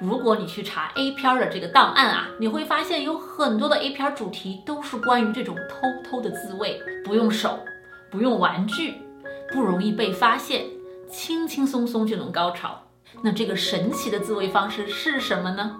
[0.00, 7.58] 如果你去查 A 片的这个档案啊，你会发现有很多的 A 片主题都是关于这种偷偷的自慰，不用手，
[8.10, 8.94] 不用玩具，
[9.52, 10.64] 不容易被发现，
[11.10, 12.80] 轻轻松松就能高潮。
[13.20, 15.76] 那这个神奇的自慰方式是什么呢？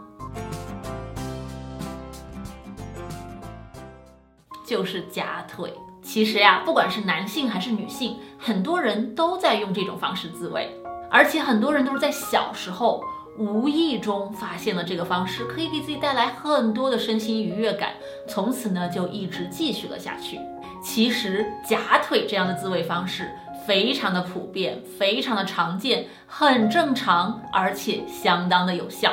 [4.67, 5.73] 就是夹腿。
[6.03, 10.71] 其实呀，不管是男性还是女性，很多人都在用这种方式自慰，
[11.11, 13.03] 而且很多人都是在小时候。
[13.41, 17.95] 无意中发现了这个方式，可以给自己带来很多的身心愉悦感，
[18.29, 20.39] 从此呢就一直继续了下去。
[20.83, 23.31] 其实夹腿这样的自慰方式
[23.67, 29.13] 非常的普遍，非常的常见，很正常，而且相当的有效。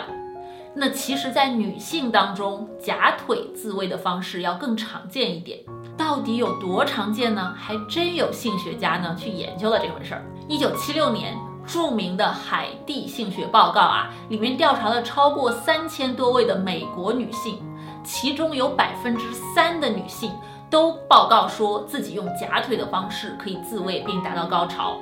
[0.75, 5.57] 那其实，在女性当中，夹腿自慰的方式要更常见一点。
[5.95, 7.55] 到底有多常见呢？
[7.57, 10.25] 还真有性学家呢去研究了这回事儿。
[10.49, 11.46] 一九七六年。
[11.67, 17.61] 著名的海地性学报告啊，里面调查了超过三千多位的美国女性，
[18.03, 19.23] 其中有百分之
[19.53, 20.31] 三的女性
[20.69, 24.97] 都报告说自己用夹腿的方式可以自慰并达到高潮，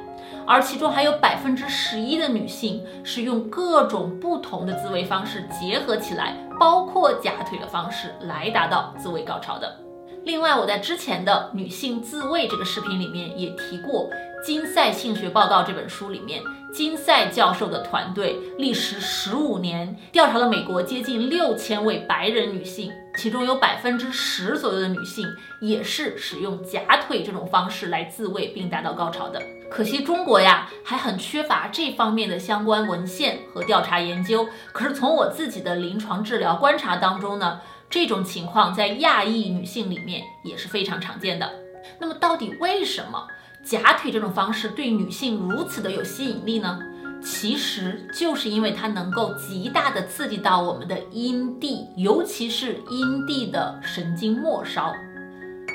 [0.48, 9.85] 而其中还有百分之十一的女性是用各种不同的自慰方式结合起来，包括夹腿的方式来达到自慰高潮的。
[10.26, 14.10] 另外，我在之前的女性自慰这个视频里面也提过，
[14.44, 16.42] 《金赛性学报告》这本书里面，
[16.74, 25.28] 金赛教授的团队历时十五年调查了美国接近六千位白人女性，其中有百分之十左右的女性
[25.62, 29.40] 也是使用夹腿这种方式来自慰并达到高潮的。
[29.70, 34.48] 可惜中国呀，还很缺乏这方面的相关文献和调查研究。
[34.74, 37.62] 可是从我自己的临床治疗观察当中呢。
[37.96, 41.50] 这种情况在亚裔女性里面也是非常常见的。
[41.98, 43.26] 那么，到底为什么
[43.64, 46.78] 假腿这种方式对女性如此的有吸引力呢？
[47.24, 54.92] 其实就是因为它能够极大的刺激到我们的阴蒂，尤其是阴蒂的神经末梢。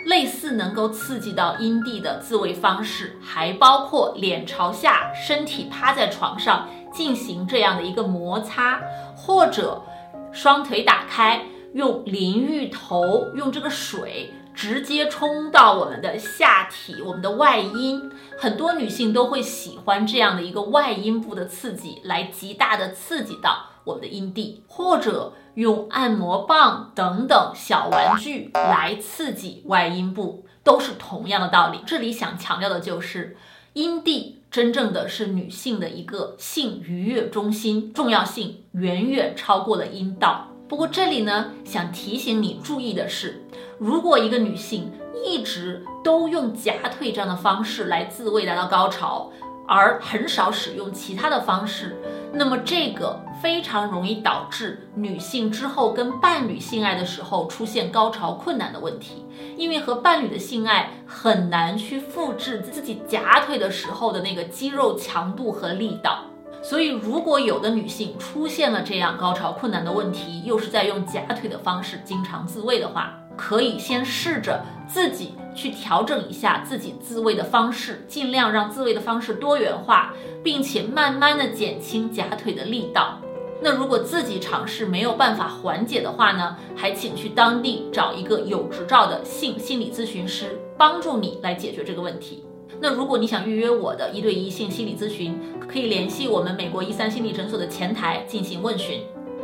[0.05, 8.79] 类似能够刺激到阴蒂的自慰方式，还包括脸朝下，身体趴在床上进行这样的一个摩擦，
[9.17, 9.83] 或者
[10.31, 11.43] 双腿打开。
[11.73, 31.79] 用淋浴头，用这个水直接冲到我们的下体，我们的外阴，很多女性都会喜欢这样的一个外阴部的刺激，来极大的刺激到我们的阴蒂，或者用按摩棒等等小玩具来刺激外阴部，都是同样的道理。
[31.87, 33.37] 这里想强调的就是，
[33.75, 40.49] 阴蒂真正的是女性的一个性愉悦中心，重要性远远超过了阴道。
[40.71, 43.45] 不过这里呢，想提醒你注意的是，
[43.77, 44.89] 如果一个女性
[45.27, 49.33] 一直都用夹腿这样的方式来自慰达到高潮，
[49.67, 51.97] 而很少使用其他的方式，
[52.33, 59.27] 那么这个非常容易导致女性之后跟伴侣性爱的时候出现高潮困难的问题，
[59.57, 66.27] 因为和伴侣的性爱很难去复制自己夹腿的时候的那个肌肉强度和力道。
[66.63, 83.19] 所以，如果有的女性出现了这样高潮困难的问题，又是在用假腿的方式经常自慰的话，可以先试着自己去调整一下自己自慰的方式，尽量让自慰的方式多元化，并且慢慢的减轻假腿的力道。
[83.63, 92.45] 那如果自己尝试没有办法缓解的话呢，还请去当地找一个有执照的性心理咨询师，帮助你来解决这个问题。
[92.79, 99.01] 那如果你想预约我的一对一性心理咨询，可以联系我们美国一三心理诊所的前台进行问询。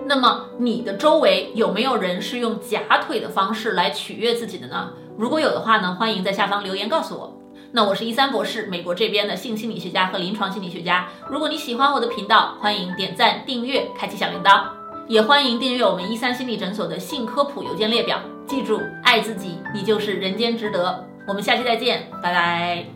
[0.06, 4.90] 那么你的周围有没有人是用假腿的方式来取悦自己的呢？
[5.18, 7.40] 如果有的话呢，欢迎在下方留言告诉我。
[7.72, 11.08] 那我是一三博士，美国这边的性心理学家和临床心理学家。
[11.28, 14.62] 如果你喜欢我的频道，欢迎点赞、订阅、开启小铃铛，
[15.08, 18.20] 也欢迎订阅我们一三心理诊所的性科普邮件列表。
[18.46, 21.04] 记住，爱自己，你就是人间值得。
[21.26, 22.95] 我们下期再见，拜拜。